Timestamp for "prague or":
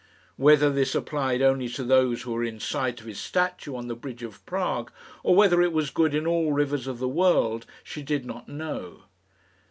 4.47-5.35